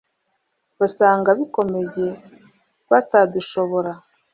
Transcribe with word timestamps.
basange 0.79 1.29
bikomeye 1.39 2.07
batadushobora 2.91 3.91